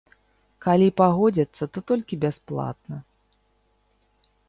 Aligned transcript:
Калі 0.65 0.87
пагодзяцца, 1.01 1.63
то 1.75 1.79
толькі 1.93 2.21
бясплатна. 2.25 2.97